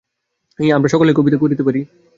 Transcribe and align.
ইহা 0.59 0.73
আমরা 0.77 0.89
সকলেই 0.93 1.15
করিতে 1.43 1.63
পারি। 1.63 1.81